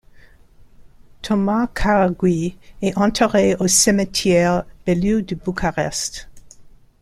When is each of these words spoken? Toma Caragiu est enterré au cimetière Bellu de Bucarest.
Toma 1.21 1.67
Caragiu 1.75 2.55
est 2.81 2.97
enterré 2.97 3.55
au 3.59 3.67
cimetière 3.67 4.63
Bellu 4.83 5.21
de 5.21 5.35
Bucarest. 5.35 6.27